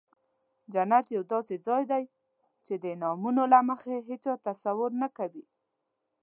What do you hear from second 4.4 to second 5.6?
تصور نه کوي.